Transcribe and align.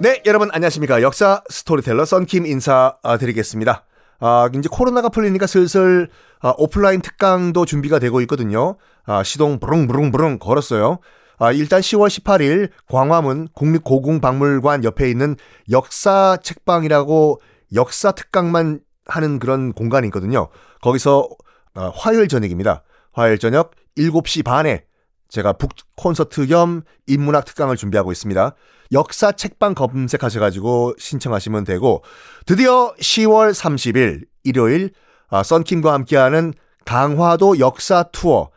네, 0.00 0.22
여러분 0.24 0.48
안녕하십니까. 0.50 1.02
역사 1.02 1.42
스토리텔러 1.50 2.06
썬킴 2.06 2.46
인사드리겠습니다. 2.46 3.84
아, 4.20 4.48
이제 4.54 4.68
코로나가 4.70 5.08
풀리니까 5.10 5.46
슬슬 5.46 6.08
아, 6.40 6.54
오프라인 6.56 7.02
특강도 7.02 7.66
준비가 7.66 7.98
되고 7.98 8.20
있거든요. 8.22 8.76
아, 9.04 9.22
시동 9.22 9.60
부릉부릉부릉 9.60 10.38
걸었어요. 10.38 11.00
아, 11.38 11.52
일단 11.52 11.80
10월 11.80 12.08
18일 12.08 12.70
광화문 12.88 13.48
국립고궁박물관 13.54 14.84
옆에 14.84 15.10
있는 15.10 15.36
역사 15.70 16.38
책방이라고 16.42 17.40
역사 17.74 18.12
특강만 18.12 18.80
하는 19.06 19.38
그런 19.38 19.72
공간이 19.72 20.06
있거든요. 20.08 20.48
거기서 20.82 21.28
아, 21.74 21.90
화요일 21.94 22.28
저녁입니다. 22.28 22.82
화요일 23.12 23.38
저녁 23.38 23.72
7시 23.98 24.44
반에 24.44 24.84
제가 25.30 25.54
북 25.54 25.70
콘서트 25.96 26.46
겸 26.46 26.82
인문학 27.06 27.44
특강을 27.44 27.76
준비하고 27.76 28.12
있습니다. 28.12 28.54
역사 28.92 29.32
책방 29.32 29.74
검색하셔가지고 29.74 30.94
신청하시면 30.98 31.64
되고 31.64 32.02
드디어 32.46 32.92
10월 32.98 33.52
30일 33.52 34.26
일요일 34.44 34.90
아, 35.28 35.42
썬킴과 35.42 35.92
함께하는 35.92 36.52
강화도 36.84 37.60
역사 37.60 38.02
투어 38.12 38.50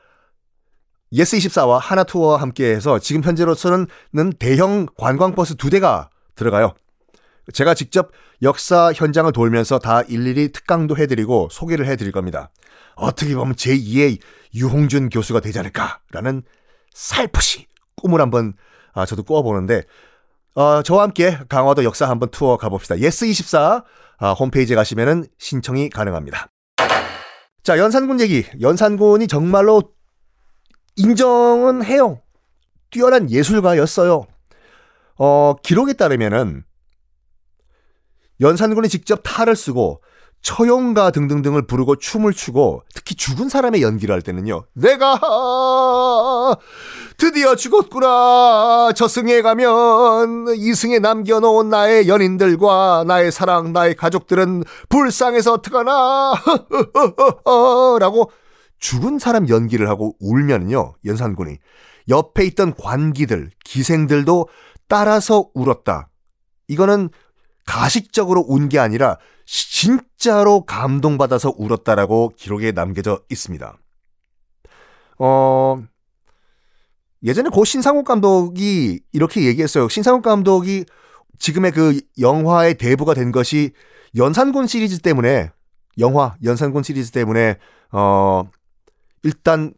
예스24와 1.14 1.78
하나 1.80 2.04
투어와 2.04 2.42
함께해서 2.42 2.98
지금 2.98 3.24
현재로서는 3.24 3.88
대형 4.40 4.88
관광버스 4.98 5.56
두 5.56 5.70
대가 5.70 6.10
들어가요. 6.34 6.74
제가 7.54 7.76
직접 7.76 8.12
역사 8.42 8.92
현장을 8.94 9.32
돌면서 9.32 9.78
다 9.78 10.02
일일이 10.02 10.52
특강도 10.52 10.98
해드리고 10.98 11.50
소개를 11.52 11.86
해드릴 11.86 12.12
겁니다. 12.12 12.50
어떻게 12.96 13.36
보면 13.36 13.54
제2의 13.56 14.20
유홍준 14.56 15.10
교수가 15.10 15.42
되지 15.42 15.60
않을까라는 15.60 16.44
살포시 16.94 17.68
꿈을 17.96 18.22
한번 18.22 18.54
아, 18.94 19.06
저도 19.06 19.24
꾸어보는데 19.24 19.84
어, 20.56 20.84
저와 20.84 21.04
함께 21.04 21.38
강화도 21.50 21.84
역사 21.84 22.08
한번 22.08 22.30
투어 22.30 22.58
가봅시다. 22.58 22.96
예스24 22.96 23.84
아, 24.20 24.32
홈페이지에 24.32 24.76
가시면 24.76 25.26
신청이 25.38 25.90
가능합니다. 25.90 26.48
자, 27.64 27.78
연산군 27.78 28.20
얘기. 28.20 28.46
연산군이 28.62 29.28
정말로 29.28 29.82
인정은 30.96 31.84
해요. 31.84 32.22
뛰어난 32.92 33.32
예술가였어요. 33.32 34.28
어, 35.18 35.56
기록에 35.64 35.94
따르면은 35.94 36.64
연산군이 38.42 38.90
직접 38.90 39.22
탈을 39.24 39.56
쓰고 39.56 40.02
처용가 40.42 41.12
등등등을 41.12 41.66
부르고 41.66 41.96
춤을 41.96 42.34
추고 42.34 42.84
특히 42.94 43.16
죽은 43.16 43.48
사람의 43.50 43.82
연기를 43.82 44.14
할 44.14 44.22
때는요. 44.22 44.66
내가 44.74 45.14
드디어 47.18 47.56
죽었구나. 47.56 48.92
저승에 48.96 49.42
가면 49.42 50.56
이승에 50.56 51.00
남겨놓은 51.00 51.70
나의 51.70 52.08
연인들과 52.08 53.06
나의 53.08 53.32
사랑, 53.32 53.74
나의 53.74 53.96
가족들은 53.96 54.64
불쌍해서 54.90 55.54
어떡하나. 55.54 56.34
라고 58.00 58.32
죽은 58.80 59.20
사람 59.20 59.48
연기를 59.50 59.90
하고 59.90 60.16
울면요. 60.20 60.96
연산군이 61.06 61.58
옆에 62.10 62.46
있던 62.46 62.76
관기들, 62.76 63.52
기생들도 63.64 64.48
따라서 64.88 65.50
울었다. 65.54 66.10
이거는 66.68 67.10
가식적으로 67.66 68.44
운 68.48 68.68
게 68.68 68.80
아니라 68.80 69.18
진짜로 69.46 70.66
감동받아서 70.66 71.54
울었다라고 71.58 72.34
기록에 72.36 72.72
남겨져 72.72 73.22
있습니다. 73.30 73.78
어, 75.20 75.84
예전에 77.24 77.50
고 77.50 77.64
신상욱 77.64 78.06
감독이 78.06 79.00
이렇게 79.12 79.46
얘기했어요. 79.46 79.88
신상욱 79.88 80.24
감독이 80.24 80.86
지금의 81.40 81.72
그 81.72 82.00
영화의 82.20 82.76
대부가 82.76 83.14
된 83.14 83.32
것이 83.32 83.72
연산군 84.16 84.68
시리즈 84.68 85.00
때문에 85.00 85.52
영화 86.00 86.36
연산군 86.44 86.84
시리즈 86.84 87.12
때문에 87.12 87.58
어 87.92 88.44
일단 89.24 89.74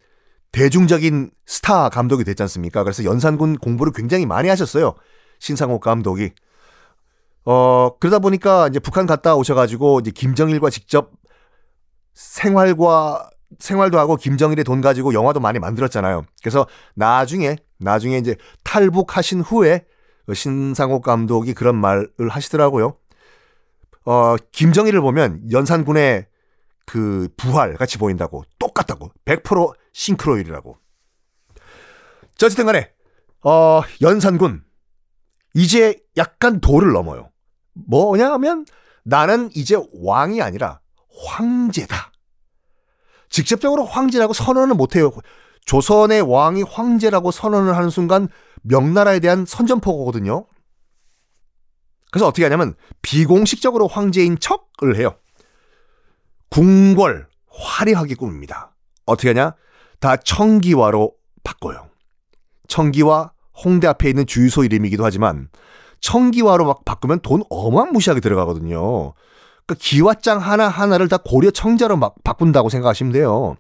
대중적인 0.52 1.32
스타 1.46 1.90
감독이 1.90 2.24
됐지 2.24 2.42
않습니까? 2.44 2.84
그래서 2.84 3.04
연산군 3.04 3.58
공부를 3.58 3.94
굉장히 3.94 4.26
많이 4.26 4.50
하셨어요. 4.50 4.96
신상욱 5.40 5.82
감독이. 5.82 6.32
어, 7.44 7.92
그러다 8.00 8.20
보니까 8.20 8.68
이제 8.70 8.80
북한 8.80 9.06
갔다 9.06 9.36
오셔가지고 9.36 10.00
이제 10.00 10.12
김정일과 10.12 10.70
직접 10.70 11.12
생활과 12.14 13.30
생활도 13.60 14.00
하고 14.00 14.16
김정일의 14.16 14.64
돈 14.64 14.82
가지고 14.82 15.14
영화도 15.14 15.40
많이 15.40 15.60
만들었잖아요. 15.60 16.24
그래서 16.42 16.68
나중에 16.96 17.58
나중에 17.78 18.18
이제 18.18 18.36
탈북하신 18.64 19.42
후에 19.42 19.86
신상옥 20.34 21.04
감독이 21.04 21.54
그런 21.54 21.76
말을 21.76 22.30
하시더라고요. 22.30 22.98
어, 24.06 24.36
김정일을 24.52 25.02
보면 25.02 25.52
연산군의 25.52 26.28
그 26.86 27.28
부활 27.38 27.76
같이 27.76 27.98
보인다고 27.98 28.44
똑같다고 28.60 29.12
100% 29.26 29.74
싱크로율이라고. 29.94 30.78
저 32.38 32.46
어쨌든 32.46 32.66
간에 32.66 32.92
어, 33.44 33.82
연산군 34.02 34.64
이제 35.54 35.98
약간 36.18 36.60
도를 36.60 36.92
넘어요. 36.92 37.32
뭐냐 37.74 38.32
하면 38.34 38.66
나는 39.04 39.50
이제 39.56 39.78
왕이 40.02 40.42
아니라 40.42 40.80
황제다. 41.26 42.12
직접적으로 43.30 43.86
황제라고 43.86 44.34
선언을 44.34 44.76
못해요. 44.76 45.12
조선의 45.66 46.22
왕이 46.22 46.64
황제라고 46.64 47.32
선언을 47.32 47.76
하는 47.76 47.90
순간 47.90 48.28
명나라에 48.62 49.20
대한 49.20 49.46
선전포고거든요. 49.46 50.46
그래서 52.12 52.28
어떻게 52.28 52.44
하냐면 52.44 52.76
비공식적으로 53.02 53.88
황제인 53.88 54.38
척을 54.40 54.96
해요. 54.98 55.18
궁궐 56.50 57.28
화려하게 57.50 58.16
꾸밉니다. 58.16 58.76
어떻게 59.06 59.30
하냐? 59.30 59.56
다 60.00 60.16
청기화로 60.18 61.14
바꿔요. 61.44 61.90
청기화 62.68 63.32
홍대 63.64 63.88
앞에 63.88 64.10
있는 64.10 64.26
주유소 64.26 64.64
이름이기도 64.64 65.04
하지만 65.04 65.50
청기화로 66.02 66.66
막 66.66 66.86
바꾸면 66.86 67.22
돈 67.22 67.44
어마무시하게 67.50 68.20
들어가거든요. 68.20 69.14
그러니까 69.66 69.76
기와장 69.80 70.40
하나하나를 70.40 71.10
다 71.10 71.18
고려 71.18 71.52
청자로 71.52 71.98
막 71.98 72.16
바꾼다고 72.24 72.70
생각하시면 72.70 73.14
돼요. 73.14 73.56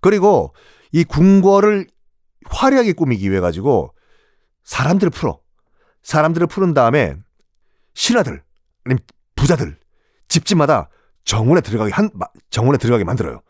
그리고 0.00 0.54
이 0.92 1.04
궁궐을 1.04 1.86
화려하게 2.46 2.92
꾸미기 2.92 3.30
위해 3.30 3.40
가지고 3.40 3.94
사람들을 4.64 5.10
풀어. 5.10 5.40
사람들을 6.02 6.46
푸른 6.48 6.74
다음에 6.74 7.16
신하들, 7.94 8.42
부자들, 9.36 9.78
집집마다 10.28 10.88
정원에 11.24 11.60
들어가게 11.60 11.92
한, 11.92 12.10
정원에 12.50 12.78
들어가게 12.78 13.04
만들어요. 13.04 13.42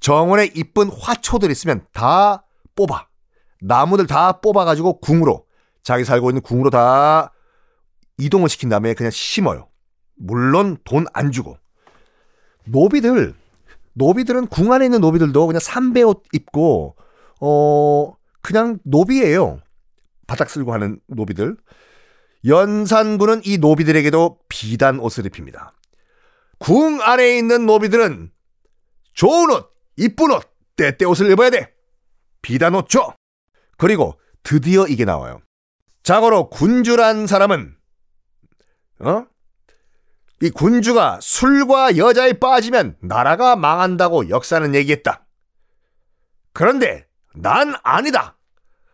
정원에 0.00 0.50
이쁜 0.54 0.90
화초들 0.90 1.50
있으면 1.50 1.86
다 1.92 2.44
뽑아. 2.76 3.08
나무들 3.60 4.06
다 4.06 4.40
뽑아 4.40 4.64
가지고 4.64 5.00
궁으로 5.00 5.46
자기 5.82 6.04
살고 6.04 6.30
있는 6.30 6.42
궁으로 6.42 6.70
다 6.70 7.32
이동을 8.18 8.48
시킨 8.48 8.68
다음에 8.68 8.94
그냥 8.94 9.10
심어요. 9.10 9.68
물론 10.16 10.76
돈 10.84 11.06
안 11.12 11.30
주고. 11.32 11.56
노비들, 12.64 13.34
노비들은 13.94 14.46
궁 14.46 14.72
안에 14.72 14.86
있는 14.86 15.00
노비들도 15.00 15.46
그냥 15.46 15.60
삼배옷 15.60 16.22
입고, 16.32 16.96
어, 17.40 18.16
그냥 18.42 18.78
노비예요. 18.84 19.60
바닥 20.26 20.50
쓸고 20.50 20.72
하는 20.72 20.98
노비들. 21.06 21.56
연산군은 22.46 23.42
이 23.44 23.58
노비들에게도 23.58 24.38
비단 24.48 24.98
옷을 25.00 25.26
입힙니다. 25.26 25.72
궁 26.58 27.00
안에 27.02 27.36
있는 27.38 27.66
노비들은 27.66 28.30
좋은 29.14 29.50
옷, 29.50 29.72
이쁜 29.96 30.30
옷, 30.30 30.42
때때 30.76 31.04
옷을 31.04 31.30
입어야 31.30 31.50
돼. 31.50 31.72
비단 32.42 32.74
옷 32.74 32.88
줘. 32.88 33.14
그리고 33.78 34.18
드디어 34.42 34.86
이게 34.86 35.04
나와요. 35.04 35.40
자고로 36.02 36.50
군주란 36.50 37.26
사람은 37.26 37.76
어? 39.00 39.26
이 40.42 40.50
군주가 40.50 41.18
술과 41.22 41.96
여자에 41.96 42.34
빠지면 42.34 42.96
나라가 43.00 43.56
망한다고 43.56 44.28
역사는 44.28 44.74
얘기했다. 44.74 45.24
그런데 46.52 47.06
난 47.34 47.74
아니다. 47.82 48.36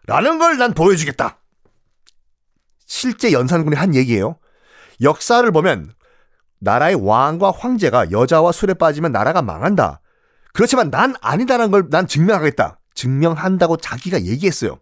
라는 0.07 0.39
걸 0.39 0.57
난 0.59 0.75
보여주겠다. 0.75 1.39
실제 2.87 3.33
연산군이 3.33 3.77
한 3.77 3.95
얘기예요. 3.95 4.39
역사를 5.01 5.49
보면 5.51 5.93
나라의 6.59 6.97
왕과 6.97 7.53
황제가 7.53 8.11
여자와 8.11 8.53
술에 8.53 8.75
빠지면 8.75 9.13
나라가 9.13 9.41
망한다. 9.43 10.01
그렇지만 10.53 10.91
난 10.91 11.15
아니다라는 11.21 11.71
걸 11.71 11.89
난 11.91 12.07
증명하겠다. 12.07 12.79
증명한다고 12.95 13.77
자기가 13.79 14.23
얘기했어요. 14.23 14.79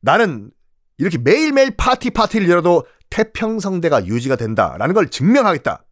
나는 0.00 0.50
이렇게 0.98 1.16
매일매일 1.16 1.76
파티 1.76 2.10
파티를 2.10 2.48
열어도 2.50 2.84
태평성대가 3.10 4.06
유지가 4.06 4.36
된다라는 4.36 4.94
걸 4.94 5.08
증명하겠다. 5.08 5.84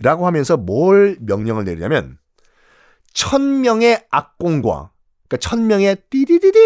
라고 0.00 0.26
하면서 0.26 0.56
뭘 0.56 1.16
명령을 1.20 1.64
내리냐면 1.64 2.18
천 3.12 3.60
명의 3.60 4.04
악공과 4.10 4.90
그러니까 5.28 5.36
천 5.38 5.68
명의 5.68 5.96
띠디디디 6.10 6.58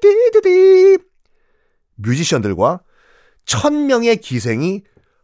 띠디디 0.00 0.98
뮤지션들과 1.94 2.82
천 3.46 3.86
명의 3.86 4.16
기생이 4.18 4.82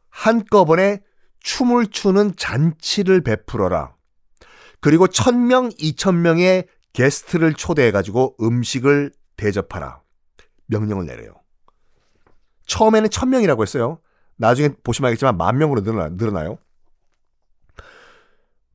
한꺼번에 0.09 1.03
춤을 1.41 1.89
추는 1.89 2.35
잔치를 2.37 3.23
베풀어라. 3.23 3.95
그리고 4.81 5.07
천 5.07 5.47
명, 5.47 5.71
이천 5.79 6.23
명의 6.23 6.67
게스트를 6.93 7.55
초대해가지고 7.55 8.37
음식을 8.41 9.13
대접하라. 9.37 10.03
명령을 10.67 11.07
내려요. 11.07 11.35
처음에는 12.69 13.11
천 13.11 13.31
명이라고 13.31 13.63
했어요. 13.63 13.99
나중에 14.37 14.71
보시면 14.85 15.09
알겠지만 15.09 15.37
만 15.37 15.59
명으로 15.59 15.81
늘어나, 15.81 16.09
늘어나요. 16.11 16.59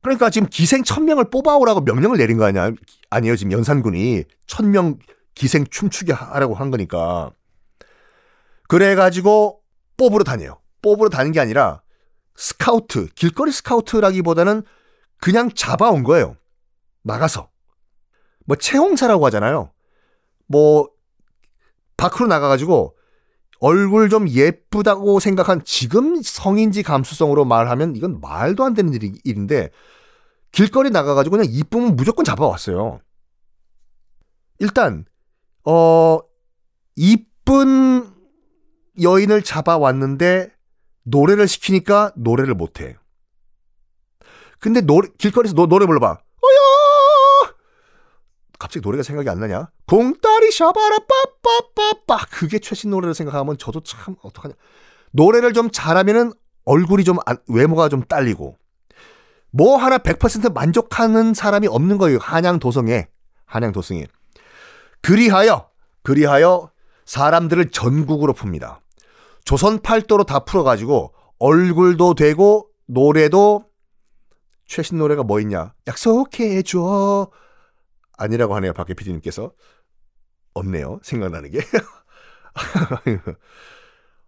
그러니까 0.02 0.28
지금 0.28 0.46
기생 0.50 0.84
천 0.84 1.06
명을 1.06 1.30
뽑아오라고 1.30 1.80
명령을 1.80 2.18
내린 2.18 2.36
거 2.36 2.44
아니야? 2.44 2.70
아니에요. 3.08 3.36
지금 3.36 3.52
연산군이 3.52 4.24
천명 4.46 4.98
기생 5.34 5.64
춤추게 5.64 6.12
하라고 6.12 6.54
한 6.54 6.70
거니까. 6.70 7.30
그래가지고 8.68 9.62
뽑으러 9.96 10.24
다녀요. 10.24 10.60
뽑으러 10.82 11.08
다닌 11.08 11.32
게 11.32 11.40
아니라 11.40 11.80
스카우트, 12.36 13.06
길거리 13.14 13.50
스카우트라기보다는 13.50 14.62
그냥 15.18 15.50
잡아온 15.54 16.02
거예요. 16.02 16.36
나가서. 17.02 17.48
뭐 18.44 18.56
채용사라고 18.56 19.24
하잖아요. 19.26 19.72
뭐 20.46 20.90
밖으로 21.96 22.26
나가가지고 22.26 22.94
얼굴 23.64 24.10
좀 24.10 24.28
예쁘다고 24.28 25.20
생각한 25.20 25.62
지금 25.64 26.20
성인지 26.22 26.82
감수성으로 26.82 27.46
말하면 27.46 27.96
이건 27.96 28.20
말도 28.20 28.62
안 28.62 28.74
되는 28.74 28.92
일인데 29.24 29.70
길거리 30.52 30.90
나가가지고 30.90 31.38
그냥 31.38 31.50
이쁘면 31.50 31.96
무조건 31.96 32.26
잡아왔어요. 32.26 33.00
일단 34.58 35.06
어 35.64 36.18
이쁜 36.94 38.06
여인을 39.00 39.40
잡아왔는데 39.40 40.52
노래를 41.04 41.48
시키니까 41.48 42.12
노래를 42.16 42.52
못해. 42.52 42.98
근데 44.58 44.82
노래, 44.82 45.08
길거리에서 45.16 45.54
노, 45.54 45.66
노래 45.66 45.86
불러봐. 45.86 46.18
갑자기 48.64 48.82
노래가 48.82 49.02
생각이 49.02 49.28
안 49.28 49.40
나냐? 49.40 49.68
공따리 49.86 50.50
샤바라 50.50 50.96
빠빠빠빠 51.44 52.24
그게 52.30 52.58
최신 52.58 52.88
노래를 52.88 53.12
생각하면 53.12 53.58
저도 53.58 53.82
참 53.82 54.16
어떡하냐. 54.22 54.54
노래를 55.12 55.52
좀 55.52 55.70
잘하면은 55.70 56.32
얼굴이 56.64 57.04
좀 57.04 57.18
안, 57.26 57.36
외모가 57.46 57.90
좀 57.90 58.02
딸리고 58.02 58.56
뭐 59.50 59.76
하나 59.76 59.98
100% 59.98 60.54
만족하는 60.54 61.34
사람이 61.34 61.66
없는 61.66 61.98
거예요. 61.98 62.16
한양 62.22 62.58
도성에 62.58 63.06
한양 63.44 63.72
도성에 63.72 64.06
그리하여 65.02 65.68
그리하여 66.02 66.70
사람들을 67.04 67.70
전국으로 67.70 68.32
풉니다. 68.32 68.78
조선 69.44 69.78
팔도로 69.78 70.24
다 70.24 70.38
풀어가지고 70.38 71.12
얼굴도 71.38 72.14
되고 72.14 72.70
노래도 72.86 73.66
최신 74.66 74.96
노래가 74.96 75.22
뭐 75.22 75.38
있냐? 75.40 75.74
약속해줘. 75.86 77.28
아니라고 78.16 78.54
하네요, 78.56 78.72
박계 78.72 78.94
PD님께서. 78.94 79.52
없네요, 80.54 81.00
생각나는 81.02 81.50
게. 81.50 81.60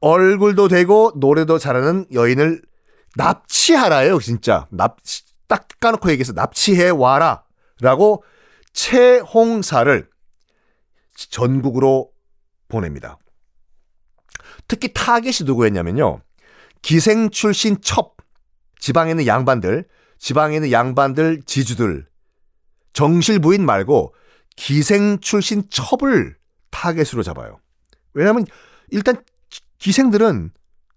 얼굴도 0.00 0.68
되고 0.68 1.12
노래도 1.16 1.58
잘하는 1.58 2.06
여인을 2.12 2.62
납치하라요, 3.16 4.18
진짜. 4.18 4.66
납치, 4.70 5.24
딱 5.46 5.68
까놓고 5.80 6.10
얘기해서 6.10 6.32
납치해 6.32 6.90
와라. 6.90 7.44
라고 7.80 8.24
최홍사를 8.72 10.08
전국으로 11.14 12.10
보냅니다. 12.68 13.18
특히 14.68 14.92
타겟이 14.92 15.46
누구였냐면요. 15.46 16.20
기생 16.82 17.30
출신 17.30 17.80
첩, 17.80 18.16
지방에 18.78 19.10
있는 19.10 19.26
양반들, 19.26 19.86
지방에 20.18 20.56
있는 20.56 20.72
양반들, 20.72 21.42
지주들, 21.46 22.06
정실 22.96 23.40
부인 23.40 23.66
말고 23.66 24.14
기생 24.56 25.20
출신 25.20 25.64
첩을 25.68 26.34
타겟으로 26.70 27.22
잡아요. 27.22 27.60
왜냐하면 28.14 28.46
일단 28.90 29.22
기생들은 29.76 30.50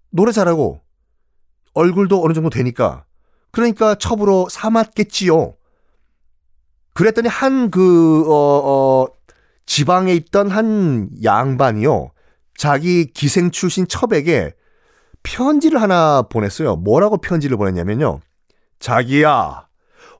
노래 0.10 0.32
잘하고 0.32 0.80
얼굴도 1.74 2.24
어느 2.24 2.32
정도 2.32 2.50
되니까 2.50 3.04
그러니까 3.52 3.96
첩으로 3.96 4.48
삼았겠지요. 4.50 5.56
그랬더니 6.94 7.28
한 7.28 7.70
그, 7.70 8.24
어, 8.30 8.34
어, 8.34 9.08
지방에 9.66 10.14
있던 10.14 10.52
한 10.52 11.10
양반이요. 11.22 12.12
자기 12.58 13.12
기생 13.12 13.52
출신 13.52 13.86
첩에게 13.90 14.54
편지를 15.24 15.82
하나 15.82 16.22
보냈어요. 16.22 16.78
뭐라고 16.78 17.18
편지를 17.18 17.58
보냈냐면요. 17.58 18.22
자기야, 18.80 19.68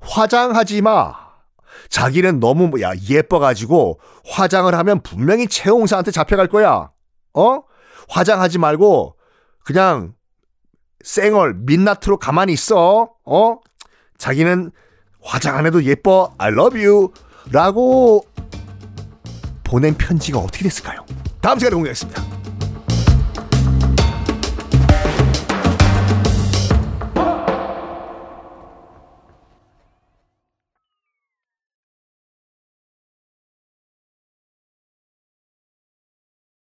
화장하지 0.02 0.82
마. 0.82 1.19
자기는 1.90 2.40
너무 2.40 2.82
야 2.82 2.92
예뻐가지고 3.10 4.00
화장을 4.30 4.74
하면 4.74 5.02
분명히 5.02 5.48
최홍사한테 5.48 6.12
잡혀갈 6.12 6.48
거야. 6.48 6.92
어? 7.34 7.62
화장하지 8.10 8.58
말고 8.58 9.16
그냥 9.64 10.14
쌩얼 11.04 11.56
민낯으로 11.60 12.18
가만히 12.18 12.54
있어. 12.54 13.12
어? 13.26 13.58
자기는 14.18 14.72
화장 15.22 15.58
안 15.58 15.66
해도 15.66 15.84
예뻐. 15.84 16.34
I 16.38 16.52
love 16.52 16.84
you. 16.84 17.12
라고 17.52 18.26
보낸 19.64 19.96
편지가 19.96 20.40
어떻게 20.40 20.64
됐을까요? 20.64 21.06
다음 21.42 21.60
시간에 21.60 21.76
공개하겠습니다. 21.76 22.39